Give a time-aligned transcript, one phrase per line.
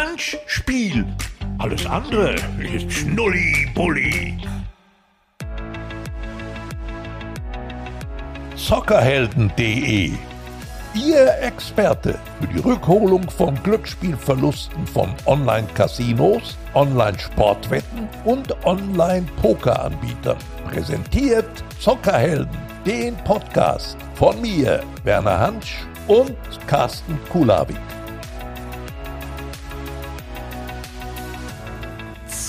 [0.00, 1.04] Hansch-Spiel.
[1.58, 4.34] Alles andere ist Schnulli-Bulli.
[8.56, 10.12] Soccerhelden.de
[10.94, 20.38] Ihr Experte für die Rückholung von Glücksspielverlusten von Online-Casinos, Online-Sportwetten und Online-Pokeranbietern.
[20.70, 26.36] Präsentiert Zockerhelden, den Podcast von mir, Werner Hansch und
[26.66, 27.76] Carsten Kulawik.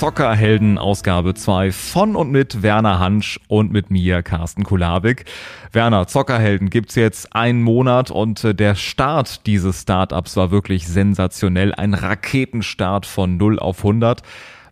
[0.01, 5.25] Zockerhelden Ausgabe 2 von und mit Werner Hansch und mit mir Carsten Kulabik.
[5.73, 11.75] Werner, Zockerhelden gibt's jetzt einen Monat und äh, der Start dieses Startups war wirklich sensationell.
[11.75, 14.23] Ein Raketenstart von 0 auf 100.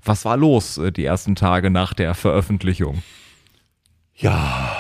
[0.04, 3.04] Was war los äh, die ersten Tage nach der Veröffentlichung?
[4.16, 4.76] Ja,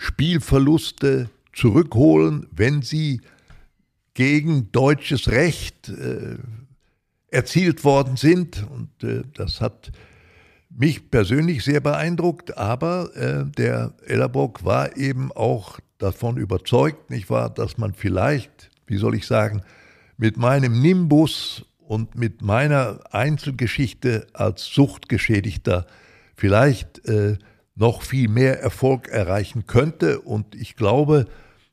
[0.00, 3.20] Spielverluste zurückholen, wenn sie
[4.14, 6.38] gegen deutsches Recht äh,
[7.28, 8.66] erzielt worden sind.
[8.70, 9.92] Und äh, das hat
[10.70, 17.50] mich persönlich sehr beeindruckt, aber äh, der Ellerbock war eben auch davon überzeugt, nicht wahr,
[17.50, 19.60] dass man vielleicht, wie soll ich sagen,
[20.16, 25.86] mit meinem Nimbus und mit meiner Einzelgeschichte als Suchtgeschädigter
[26.36, 27.36] vielleicht äh,
[27.80, 30.20] noch viel mehr Erfolg erreichen könnte.
[30.20, 31.26] Und ich glaube,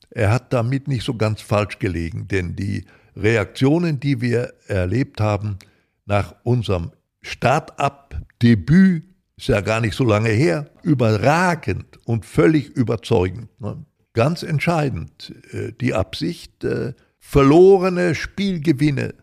[0.10, 2.86] er hat damit nicht so ganz falsch gelegen, denn die
[3.16, 5.58] Reaktionen, die wir erlebt haben
[6.06, 6.92] nach unserem
[7.22, 9.04] Start-up-Debüt,
[9.36, 13.50] ist ja gar nicht so lange her, überragend und völlig überzeugend.
[13.60, 13.86] Ne?
[14.14, 19.14] Ganz entscheidend äh, die Absicht, äh, verlorene Spielgewinne,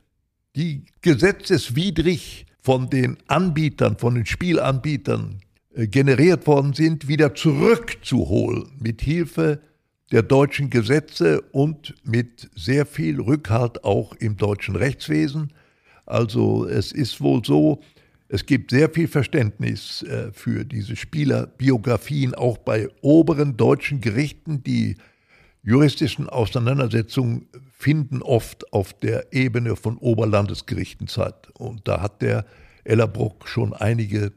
[0.54, 5.40] die gesetzeswidrig von den Anbietern, von den Spielanbietern
[5.76, 9.60] generiert worden sind, wieder zurückzuholen mit Hilfe
[10.12, 15.52] der deutschen Gesetze und mit sehr viel Rückhalt auch im deutschen Rechtswesen.
[16.06, 17.80] Also es ist wohl so,
[18.28, 24.62] es gibt sehr viel Verständnis äh, für diese Spielerbiografien auch bei oberen deutschen Gerichten.
[24.62, 24.96] Die
[25.62, 31.48] juristischen Auseinandersetzungen finden oft auf der Ebene von Oberlandesgerichten statt.
[31.54, 32.44] Und da hat der
[32.84, 34.32] Ellerbruck schon einige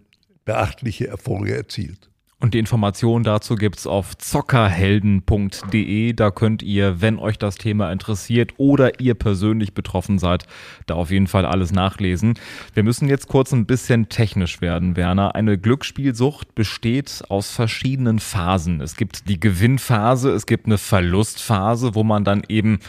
[0.47, 2.09] beachtliche Erfolge erzielt.
[2.39, 6.13] Und die Informationen dazu gibt's auf zockerhelden.de.
[6.13, 10.45] Da könnt ihr, wenn euch das Thema interessiert oder ihr persönlich betroffen seid,
[10.85, 12.35] da auf jeden Fall alles nachlesen.
[12.75, 15.33] Wir müssen jetzt kurz ein bisschen technisch werden, Werner.
[15.33, 18.81] Eine Glücksspielsucht besteht aus verschiedenen Phasen.
[18.81, 22.79] Es gibt die Gewinnphase, es gibt eine Verlustphase, wo man dann eben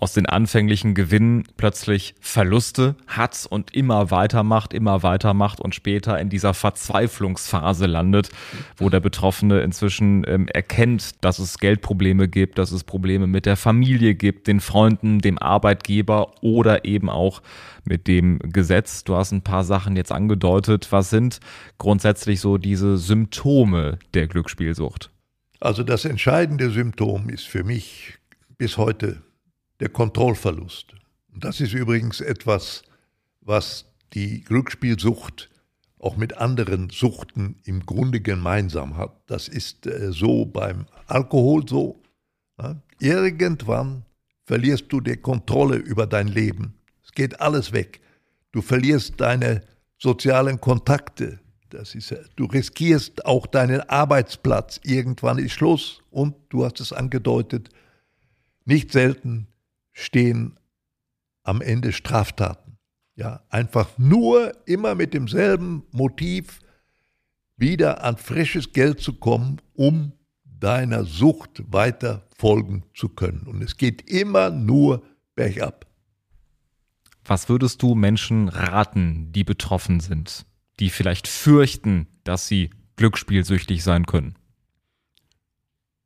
[0.00, 6.30] aus den anfänglichen Gewinnen plötzlich Verluste hat und immer weitermacht, immer weitermacht und später in
[6.30, 8.30] dieser Verzweiflungsphase landet,
[8.76, 13.56] wo der Betroffene inzwischen ähm, erkennt, dass es Geldprobleme gibt, dass es Probleme mit der
[13.56, 17.42] Familie gibt, den Freunden, dem Arbeitgeber oder eben auch
[17.84, 19.04] mit dem Gesetz.
[19.04, 20.88] Du hast ein paar Sachen jetzt angedeutet.
[20.90, 21.40] Was sind
[21.78, 25.10] grundsätzlich so diese Symptome der Glücksspielsucht?
[25.60, 28.14] Also das entscheidende Symptom ist für mich
[28.56, 29.22] bis heute
[29.80, 30.94] der Kontrollverlust.
[31.32, 32.82] Und das ist übrigens etwas,
[33.40, 35.50] was die Glücksspielsucht
[35.98, 39.12] auch mit anderen Suchten im Grunde gemeinsam hat.
[39.26, 42.00] Das ist äh, so beim Alkohol so.
[42.58, 42.80] Ja?
[42.98, 44.04] Irgendwann
[44.44, 46.74] verlierst du die Kontrolle über dein Leben.
[47.04, 48.00] Es geht alles weg.
[48.52, 49.62] Du verlierst deine
[49.98, 51.38] sozialen Kontakte.
[51.68, 54.80] Das ist, du riskierst auch deinen Arbeitsplatz.
[54.82, 56.02] Irgendwann ist Schluss.
[56.10, 57.68] Und du hast es angedeutet,
[58.64, 59.46] nicht selten
[60.00, 60.58] stehen
[61.42, 62.78] am Ende Straftaten.
[63.16, 66.60] Ja, einfach nur immer mit demselben Motiv
[67.56, 70.12] wieder an frisches Geld zu kommen, um
[70.44, 73.42] deiner Sucht weiter folgen zu können.
[73.46, 75.02] Und es geht immer nur
[75.34, 75.86] bergab.
[77.24, 80.46] Was würdest du Menschen raten, die betroffen sind,
[80.78, 84.34] die vielleicht fürchten, dass sie glücksspielsüchtig sein können?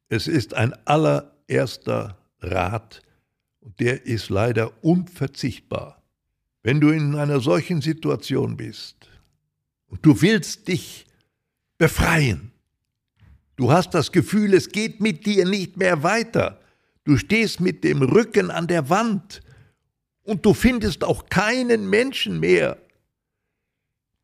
[0.09, 3.03] Es ist ein allererster Rat,
[3.65, 6.03] und der ist leider unverzichtbar.
[6.63, 9.09] Wenn du in einer solchen Situation bist
[9.87, 11.07] und du willst dich
[11.79, 12.53] befreien,
[13.57, 16.61] du hast das Gefühl, es geht mit dir nicht mehr weiter,
[17.05, 19.41] du stehst mit dem Rücken an der Wand
[20.23, 22.79] und du findest auch keinen Menschen mehr,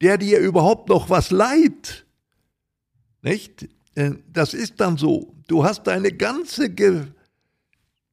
[0.02, 2.04] der dir überhaupt noch was leiht.
[3.22, 3.68] Nicht?
[3.94, 5.34] Äh, das ist dann so.
[5.46, 7.06] Du hast deine ganze Ge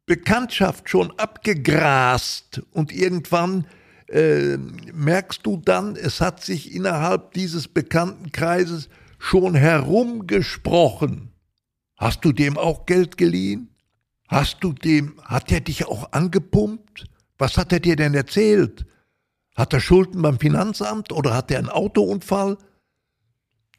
[0.07, 3.67] Bekanntschaft schon abgegrast und irgendwann
[4.07, 4.57] äh,
[4.93, 8.87] merkst du dann, es hat sich innerhalb dieses Bekanntenkreises
[9.19, 11.33] schon herumgesprochen.
[11.97, 13.69] Hast du dem auch Geld geliehen?
[14.29, 17.05] Hast du dem, hat er dich auch angepumpt?
[17.37, 18.85] Was hat er dir denn erzählt?
[19.55, 22.57] Hat er Schulden beim Finanzamt oder hat er einen Autounfall?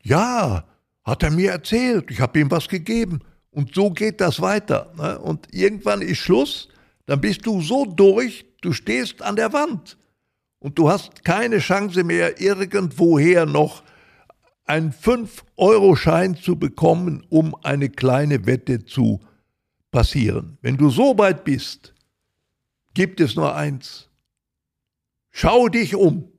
[0.02, 0.64] Ja,
[1.04, 2.10] hat er mir erzählt.
[2.10, 3.20] Ich habe ihm was gegeben.
[3.58, 4.92] Und so geht das weiter.
[4.96, 5.18] Ne?
[5.18, 6.68] Und irgendwann ist Schluss,
[7.06, 9.98] dann bist du so durch, du stehst an der Wand.
[10.60, 13.82] Und du hast keine Chance mehr, irgendwoher noch
[14.64, 19.18] einen 5-Euro-Schein zu bekommen, um eine kleine Wette zu
[19.90, 20.56] passieren.
[20.62, 21.94] Wenn du so weit bist,
[22.94, 24.08] gibt es nur eins.
[25.32, 26.30] Schau dich um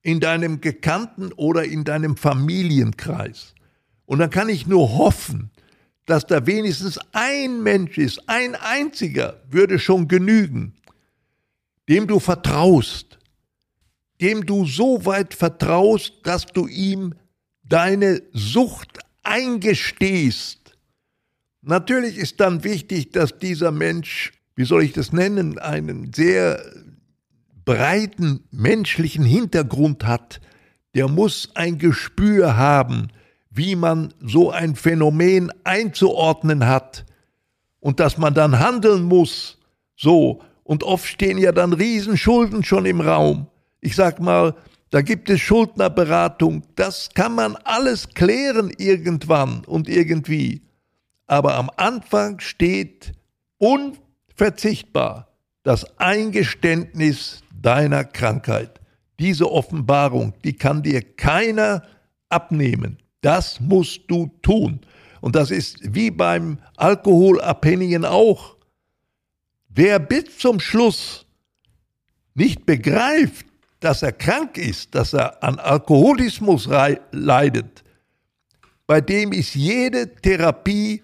[0.00, 3.54] in deinem Gekannten oder in deinem Familienkreis.
[4.06, 5.50] Und dann kann ich nur hoffen,
[6.08, 10.72] dass da wenigstens ein Mensch ist, ein einziger, würde schon genügen,
[11.86, 13.18] dem du vertraust,
[14.18, 17.14] dem du so weit vertraust, dass du ihm
[17.62, 20.78] deine Sucht eingestehst.
[21.60, 26.64] Natürlich ist dann wichtig, dass dieser Mensch, wie soll ich das nennen, einen sehr
[27.66, 30.40] breiten menschlichen Hintergrund hat.
[30.94, 33.08] Der muss ein Gespür haben
[33.58, 37.04] wie man so ein Phänomen einzuordnen hat
[37.80, 39.58] und dass man dann handeln muss.
[39.96, 43.48] So, und oft stehen ja dann Riesenschulden schon im Raum.
[43.80, 44.54] Ich sag mal,
[44.90, 50.62] da gibt es Schuldnerberatung, das kann man alles klären irgendwann und irgendwie.
[51.26, 53.12] Aber am Anfang steht
[53.58, 55.28] unverzichtbar
[55.64, 58.80] das Eingeständnis deiner Krankheit.
[59.18, 61.82] Diese Offenbarung, die kann dir keiner
[62.28, 62.98] abnehmen.
[63.20, 64.80] Das musst du tun.
[65.20, 68.56] Und das ist wie beim Alkoholabhängigen auch.
[69.68, 71.26] Wer bis zum Schluss
[72.34, 73.46] nicht begreift,
[73.80, 76.68] dass er krank ist, dass er an Alkoholismus
[77.12, 77.84] leidet,
[78.86, 81.02] bei dem ist jede Therapie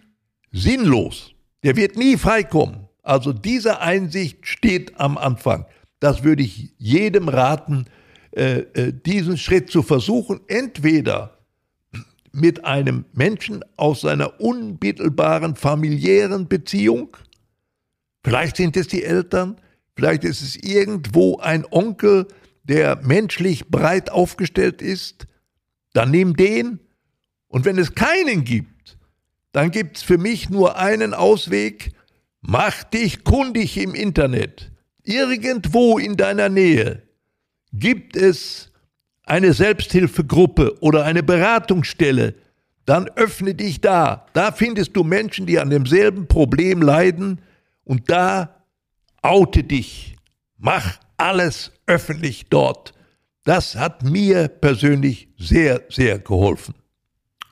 [0.52, 1.32] sinnlos.
[1.62, 2.88] Der wird nie freikommen.
[3.02, 5.66] Also diese Einsicht steht am Anfang.
[6.00, 7.84] Das würde ich jedem raten,
[8.32, 10.40] äh, äh, diesen Schritt zu versuchen.
[10.48, 11.38] Entweder
[12.34, 17.16] mit einem Menschen aus seiner unmittelbaren familiären Beziehung.
[18.24, 19.60] Vielleicht sind es die Eltern,
[19.96, 22.26] vielleicht ist es irgendwo ein Onkel,
[22.64, 25.26] der menschlich breit aufgestellt ist.
[25.92, 26.80] Dann nimm den.
[27.48, 28.98] Und wenn es keinen gibt,
[29.52, 31.92] dann gibt es für mich nur einen Ausweg.
[32.40, 34.72] Mach dich kundig im Internet.
[35.04, 37.02] Irgendwo in deiner Nähe
[37.72, 38.72] gibt es
[39.24, 42.34] eine Selbsthilfegruppe oder eine Beratungsstelle,
[42.84, 44.26] dann öffne dich da.
[44.34, 47.40] Da findest du Menschen, die an demselben Problem leiden
[47.84, 48.64] und da
[49.22, 50.16] oute dich,
[50.58, 52.92] mach alles öffentlich dort.
[53.44, 56.74] Das hat mir persönlich sehr, sehr geholfen.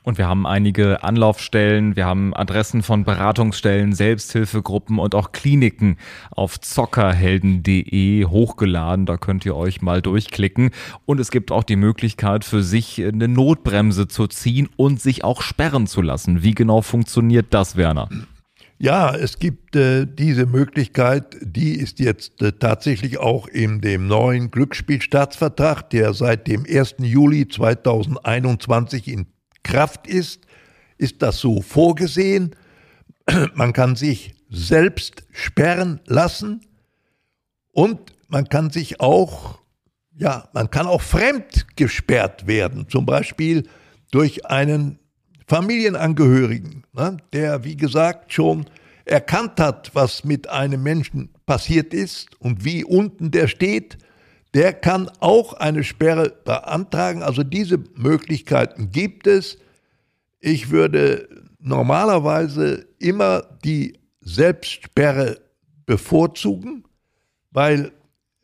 [0.03, 5.97] Und wir haben einige Anlaufstellen, wir haben Adressen von Beratungsstellen, Selbsthilfegruppen und auch Kliniken
[6.31, 9.05] auf zockerhelden.de hochgeladen.
[9.05, 10.71] Da könnt ihr euch mal durchklicken.
[11.05, 15.41] Und es gibt auch die Möglichkeit für sich eine Notbremse zu ziehen und sich auch
[15.41, 16.43] sperren zu lassen.
[16.43, 18.09] Wie genau funktioniert das, Werner?
[18.79, 24.51] Ja, es gibt äh, diese Möglichkeit, die ist jetzt äh, tatsächlich auch in dem neuen
[24.51, 26.95] Glücksspielstaatsvertrag, der seit dem 1.
[26.99, 29.27] Juli 2021 in
[29.63, 30.45] Kraft ist,
[30.97, 32.55] ist das so vorgesehen.
[33.55, 36.61] Man kann sich selbst sperren lassen
[37.71, 39.59] und man kann sich auch,
[40.15, 43.67] ja, man kann auch fremd gesperrt werden, zum Beispiel
[44.11, 44.99] durch einen
[45.47, 48.65] Familienangehörigen, ne, der, wie gesagt, schon
[49.05, 53.97] erkannt hat, was mit einem Menschen passiert ist und wie unten der steht,
[54.53, 57.23] der kann auch eine Sperre beantragen.
[57.23, 59.57] Also diese Möglichkeiten gibt es.
[60.39, 61.27] Ich würde
[61.59, 65.39] normalerweise immer die Selbstsperre
[65.85, 66.83] bevorzugen,
[67.51, 67.91] weil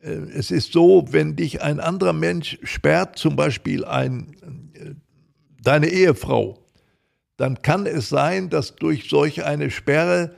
[0.00, 4.94] äh, es ist so, wenn dich ein anderer Mensch sperrt, zum Beispiel ein, äh,
[5.62, 6.58] deine Ehefrau,
[7.36, 10.34] dann kann es sein, dass durch solch eine Sperre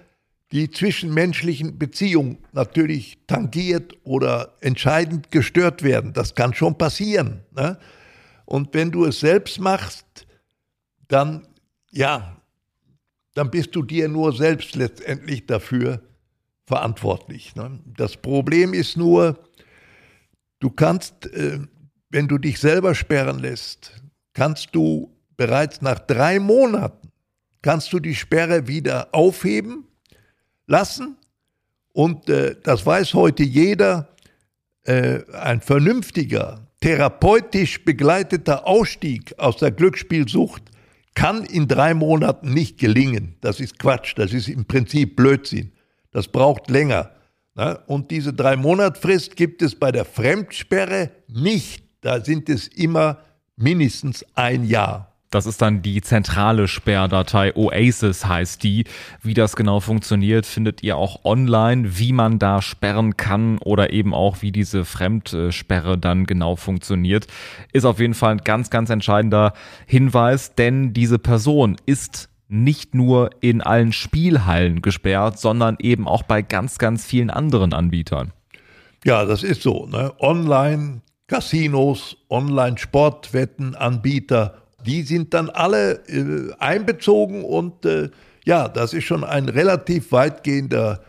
[0.53, 6.13] die zwischenmenschlichen Beziehungen natürlich tangiert oder entscheidend gestört werden.
[6.13, 7.41] Das kann schon passieren.
[7.53, 7.79] Ne?
[8.45, 10.27] Und wenn du es selbst machst,
[11.09, 11.49] dann,
[11.91, 12.37] ja,
[13.35, 16.03] dann bist du dir nur selbst letztendlich dafür
[16.67, 17.57] verantwortlich.
[17.57, 17.81] Ne?
[17.97, 19.39] Das Problem ist nur,
[20.61, 21.61] du kannst, äh,
[22.11, 24.03] wenn du dich selber sperren lässt,
[24.35, 27.11] kannst du bereits nach drei Monaten,
[27.63, 29.87] kannst du die Sperre wieder aufheben
[30.73, 31.17] lassen.
[31.93, 34.09] Und äh, das weiß heute jeder,
[34.85, 40.63] äh, ein vernünftiger, therapeutisch begleiteter Ausstieg aus der Glücksspielsucht
[41.15, 43.37] kann in drei Monaten nicht gelingen.
[43.43, 45.73] Das ist Quatsch, das ist im Prinzip Blödsinn.
[46.11, 47.13] Das braucht länger.
[47.55, 47.79] Ne?
[47.87, 51.85] Und diese drei Monatfrist gibt es bei der Fremdsperre nicht.
[52.01, 53.19] Da sind es immer
[53.57, 55.12] mindestens ein Jahr.
[55.33, 57.57] Das ist dann die zentrale Sperrdatei.
[57.57, 58.85] Oasis heißt die.
[59.23, 64.13] Wie das genau funktioniert, findet ihr auch online, wie man da sperren kann oder eben
[64.13, 67.29] auch, wie diese Fremdsperre dann genau funktioniert.
[67.73, 69.55] Ist auf jeden Fall ein ganz, ganz entscheidender
[69.87, 76.43] Hinweis, denn diese Person ist nicht nur in allen Spielhallen gesperrt, sondern eben auch bei
[76.43, 78.35] ganz, ganz vielen anderen Anbietern.
[79.03, 79.87] Ja, das ist so.
[79.87, 80.13] Ne?
[80.19, 88.11] Online, Casinos, Online-Sportwettenanbieter die sind dann alle äh, einbezogen und äh,
[88.45, 91.03] ja, das ist schon ein relativ weitgehender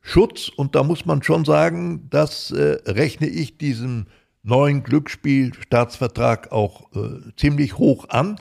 [0.00, 4.06] Schutz und da muss man schon sagen, das äh, rechne ich diesem
[4.42, 8.36] neuen Glücksspielstaatsvertrag auch äh, ziemlich hoch an,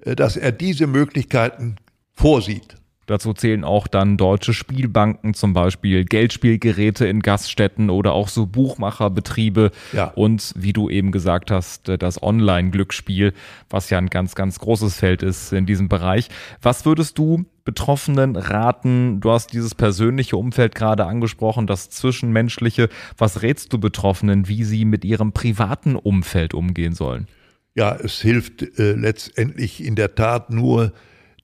[0.00, 1.76] äh, dass er diese Möglichkeiten
[2.14, 2.77] vorsieht.
[3.08, 9.70] Dazu zählen auch dann deutsche Spielbanken, zum Beispiel Geldspielgeräte in Gaststätten oder auch so Buchmacherbetriebe.
[9.94, 10.12] Ja.
[10.14, 13.32] Und wie du eben gesagt hast, das Online-Glücksspiel,
[13.70, 16.28] was ja ein ganz, ganz großes Feld ist in diesem Bereich.
[16.60, 19.20] Was würdest du Betroffenen raten?
[19.20, 22.90] Du hast dieses persönliche Umfeld gerade angesprochen, das Zwischenmenschliche.
[23.16, 27.26] Was rätst du Betroffenen, wie sie mit ihrem privaten Umfeld umgehen sollen?
[27.74, 30.92] Ja, es hilft äh, letztendlich in der Tat nur,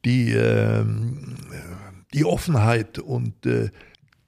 [0.05, 0.85] die, äh,
[2.13, 3.71] die Offenheit und äh,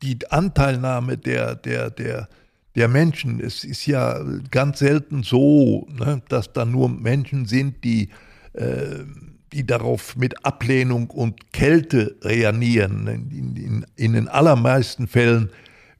[0.02, 2.28] die Anteilnahme der, der, der,
[2.74, 3.40] der Menschen.
[3.40, 8.10] Es ist ja ganz selten so, ne, dass da nur Menschen sind, die,
[8.52, 9.04] äh,
[9.52, 13.06] die darauf mit Ablehnung und Kälte reagieren.
[13.06, 15.50] In, in, in den allermeisten Fällen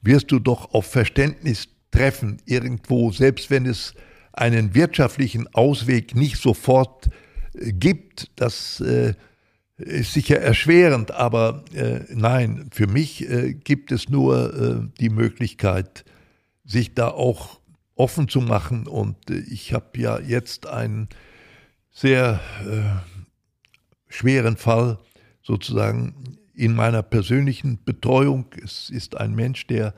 [0.02, 3.95] wirst du doch auf Verständnis treffen, irgendwo, selbst wenn es
[4.33, 7.09] einen wirtschaftlichen Ausweg nicht sofort
[7.54, 9.14] äh, gibt, dass äh,
[9.76, 16.04] ist sicher erschwerend, aber äh, nein, für mich äh, gibt es nur äh, die Möglichkeit,
[16.64, 17.61] sich da auch
[17.95, 18.87] offen zu machen.
[18.87, 21.09] Und äh, ich habe ja jetzt einen
[21.90, 23.06] sehr äh,
[24.09, 24.99] schweren Fall
[25.42, 28.47] sozusagen in meiner persönlichen Betreuung.
[28.62, 29.95] Es ist ein Mensch, der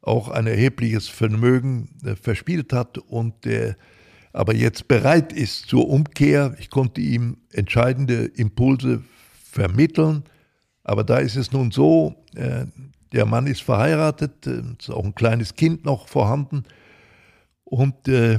[0.00, 3.76] auch ein erhebliches Vermögen äh, verspielt hat und der
[4.38, 6.54] aber jetzt bereit ist zur Umkehr.
[6.60, 9.02] Ich konnte ihm entscheidende Impulse
[9.42, 10.22] vermitteln.
[10.84, 12.66] Aber da ist es nun so, äh,
[13.10, 16.62] der Mann ist verheiratet, äh, ist auch ein kleines Kind noch vorhanden
[17.64, 18.38] und äh,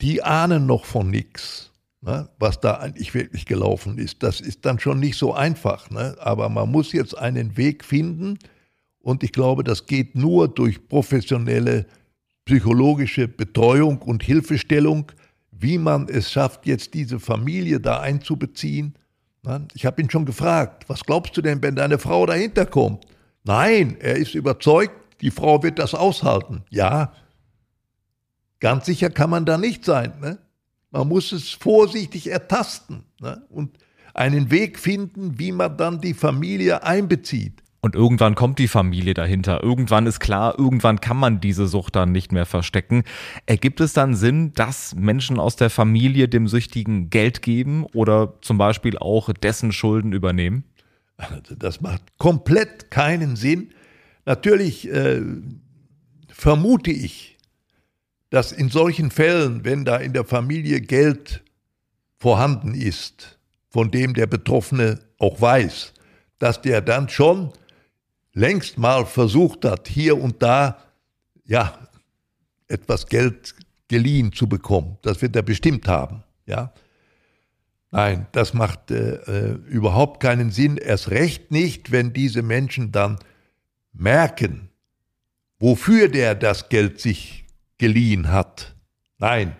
[0.00, 4.22] die ahnen noch von nichts, ne, was da eigentlich wirklich gelaufen ist.
[4.22, 6.16] Das ist dann schon nicht so einfach, ne?
[6.20, 8.38] aber man muss jetzt einen Weg finden,
[9.02, 11.84] Und ich glaube, das geht nur durch professionelle
[12.44, 15.10] psychologische Betreuung und Hilfestellung,
[15.50, 18.94] wie man es schafft, jetzt diese Familie da einzubeziehen.
[19.74, 23.06] Ich habe ihn schon gefragt, was glaubst du denn, wenn deine Frau dahinter kommt?
[23.44, 26.62] Nein, er ist überzeugt, die Frau wird das aushalten.
[26.70, 27.12] Ja,
[28.60, 30.12] ganz sicher kann man da nicht sein.
[30.20, 30.38] Ne?
[30.90, 33.44] Man muss es vorsichtig ertasten ne?
[33.48, 33.78] und
[34.14, 37.61] einen Weg finden, wie man dann die Familie einbezieht.
[37.84, 39.60] Und irgendwann kommt die Familie dahinter.
[39.60, 43.02] Irgendwann ist klar, irgendwann kann man diese Sucht dann nicht mehr verstecken.
[43.46, 48.56] Ergibt es dann Sinn, dass Menschen aus der Familie dem Süchtigen Geld geben oder zum
[48.56, 50.62] Beispiel auch dessen Schulden übernehmen?
[51.58, 53.70] Das macht komplett keinen Sinn.
[54.26, 55.20] Natürlich äh,
[56.28, 57.36] vermute ich,
[58.30, 61.42] dass in solchen Fällen, wenn da in der Familie Geld
[62.16, 65.94] vorhanden ist, von dem der Betroffene auch weiß,
[66.38, 67.52] dass der dann schon
[68.34, 70.78] längst mal versucht hat, hier und da,
[71.44, 71.78] ja,
[72.68, 73.54] etwas Geld
[73.88, 74.98] geliehen zu bekommen.
[75.02, 76.72] Das wird er bestimmt haben, ja.
[77.90, 80.78] Nein, das macht äh, äh, überhaupt keinen Sinn.
[80.78, 83.18] Erst recht nicht, wenn diese Menschen dann
[83.92, 84.70] merken,
[85.58, 87.44] wofür der das Geld sich
[87.76, 88.74] geliehen hat.
[89.18, 89.56] Nein,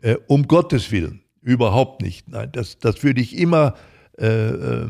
[0.00, 2.30] äh, um Gottes Willen, überhaupt nicht.
[2.30, 4.86] Nein, das, das würde ich immer äh, äh,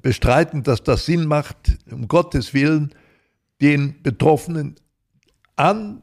[0.00, 2.94] bestreiten, dass das Sinn macht, um Gottes Willen,
[3.60, 4.76] den Betroffenen
[5.56, 6.02] an,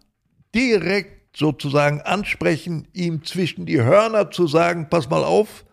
[0.54, 5.66] direkt sozusagen ansprechen, ihm zwischen die Hörner zu sagen, pass mal auf,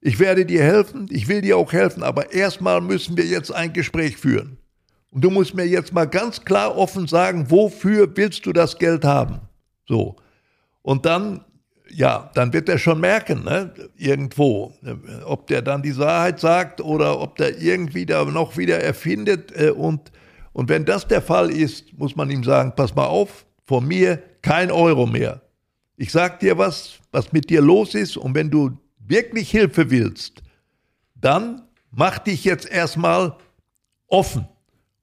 [0.00, 3.72] ich werde dir helfen, ich will dir auch helfen, aber erstmal müssen wir jetzt ein
[3.72, 4.58] Gespräch führen.
[5.12, 9.04] Und du musst mir jetzt mal ganz klar offen sagen, wofür willst du das Geld
[9.04, 9.40] haben?
[9.86, 10.16] So.
[10.82, 11.44] Und dann
[11.90, 14.72] ja, dann wird er schon merken, ne, irgendwo,
[15.24, 19.52] ob der dann die Wahrheit sagt oder ob der irgendwie da noch wieder erfindet.
[19.58, 20.10] Äh, und,
[20.52, 24.22] und wenn das der Fall ist, muss man ihm sagen, pass mal auf, von mir
[24.42, 25.40] kein Euro mehr.
[25.96, 30.42] Ich sag dir was, was mit dir los ist und wenn du wirklich Hilfe willst,
[31.14, 33.36] dann mach dich jetzt erstmal
[34.08, 34.46] offen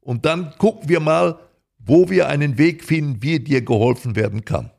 [0.01, 1.39] und dann gucken wir mal,
[1.77, 4.71] wo wir einen Weg finden, wie dir geholfen werden kann.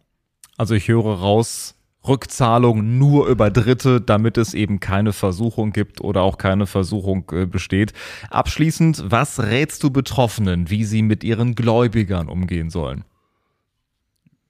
[0.57, 1.75] Also ich höre raus,
[2.07, 7.47] Rückzahlung nur über Dritte, damit es eben keine Versuchung gibt oder auch keine Versuchung äh,
[7.47, 7.93] besteht.
[8.31, 13.05] Abschließend, was rätst du Betroffenen, wie sie mit ihren Gläubigern umgehen sollen?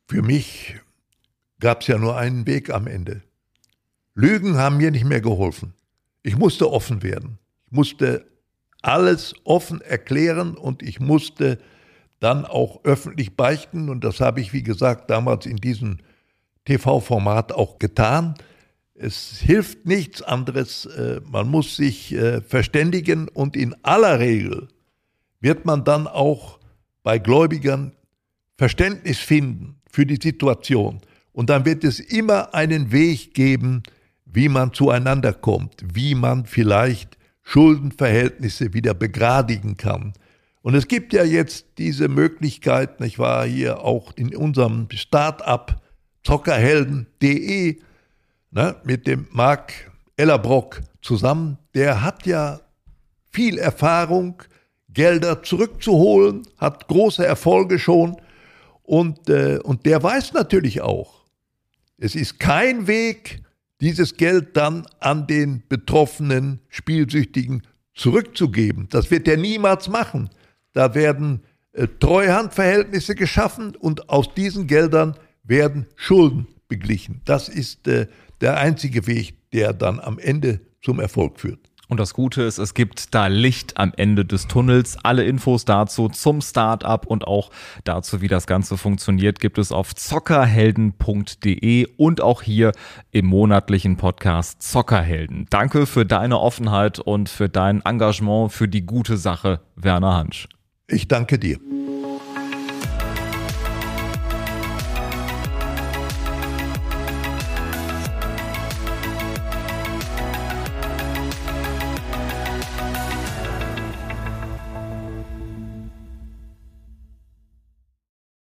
[0.09, 0.77] Für mich
[1.59, 3.23] gab es ja nur einen Weg am Ende.
[4.15, 5.75] Lügen haben mir nicht mehr geholfen.
[6.23, 7.39] Ich musste offen werden.
[7.67, 8.27] Ich musste
[8.83, 11.59] alles offen erklären und ich musste
[12.19, 13.89] dann auch öffentlich beichten.
[13.89, 15.99] Und das habe ich, wie gesagt, damals in diesem
[16.65, 18.35] TV-Format auch getan.
[18.95, 20.87] Es hilft nichts anderes.
[20.87, 24.69] Äh, man muss sich äh, verständigen und in aller Regel
[25.41, 26.59] wird man dann auch
[27.03, 27.93] bei Gläubigern
[28.59, 31.01] Verständnis finden für die Situation.
[31.33, 33.83] Und dann wird es immer einen Weg geben,
[34.27, 40.13] wie man zueinander kommt, wie man vielleicht Schuldenverhältnisse wieder begradigen kann.
[40.63, 45.81] Und es gibt ja jetzt diese Möglichkeit, ich war hier auch in unserem Start-up
[46.25, 47.81] zockerhelden.de
[48.51, 49.73] ne, mit dem Marc
[50.17, 51.59] Ellerbrock zusammen.
[51.75, 52.61] Der hat ja
[53.31, 54.43] viel Erfahrung,
[54.93, 58.17] Gelder zurückzuholen, hat große Erfolge schon
[58.83, 61.21] und, äh, und der weiß natürlich auch,
[61.97, 63.43] es ist kein Weg,
[63.81, 67.63] dieses Geld dann an den betroffenen Spielsüchtigen
[67.95, 68.89] zurückzugeben.
[68.91, 70.31] Das wird er niemals machen.
[70.73, 75.17] Da werden äh, Treuhandverhältnisse geschaffen und aus diesen Geldern
[75.51, 77.21] werden Schulden beglichen.
[77.27, 78.07] Das ist äh,
[78.41, 81.59] der einzige Weg, der dann am Ende zum Erfolg führt.
[81.89, 84.97] Und das Gute ist, es gibt da Licht am Ende des Tunnels.
[85.03, 87.51] Alle Infos dazu zum Startup und auch
[87.83, 92.71] dazu, wie das Ganze funktioniert, gibt es auf zockerhelden.de und auch hier
[93.11, 95.49] im monatlichen Podcast Zockerhelden.
[95.51, 100.49] Danke für deine Offenheit und für dein Engagement für die gute Sache, Werner Hansch.
[100.87, 101.59] Ich danke dir.